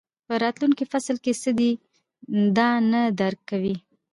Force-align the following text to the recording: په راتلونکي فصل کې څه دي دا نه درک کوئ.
په 0.27 0.33
راتلونکي 0.43 0.83
فصل 0.91 1.15
کې 1.23 1.33
څه 1.41 1.51
دي 1.59 1.71
دا 2.57 2.69
نه 2.91 3.01
درک 3.19 3.39
کوئ. 3.49 3.75